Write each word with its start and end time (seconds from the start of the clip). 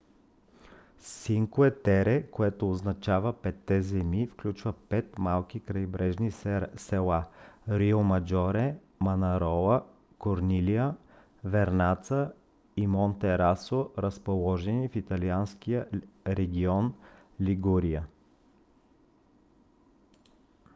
cinque 1.07 1.69
terre 1.71 2.31
което 2.31 2.69
означава 2.71 3.33
петте 3.41 3.81
земи 3.81 4.27
включва 4.27 4.73
пет 4.73 5.17
малки 5.19 5.59
крайбрежни 5.59 6.31
села 6.75 7.27
риомаджоре 7.69 8.75
манарола 8.99 9.85
корнилия 10.19 10.97
вернаца 11.43 12.33
и 12.77 12.87
монтероссо 12.87 13.89
разположени 13.97 14.87
в 14.89 14.95
италианския 14.95 15.87
регион 16.27 16.93
лигурия 17.41 18.07